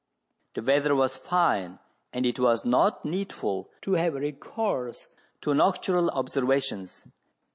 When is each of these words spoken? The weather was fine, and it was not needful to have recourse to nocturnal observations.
The 0.55 0.63
weather 0.63 0.95
was 0.95 1.15
fine, 1.15 1.77
and 2.11 2.25
it 2.25 2.39
was 2.39 2.65
not 2.65 3.05
needful 3.05 3.69
to 3.83 3.93
have 3.93 4.15
recourse 4.15 5.05
to 5.41 5.53
nocturnal 5.53 6.09
observations. 6.09 7.05